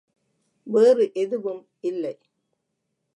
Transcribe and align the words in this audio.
வேறு 0.67 1.05
எதுவும் 1.13 1.61
இல்லை. 1.81 2.15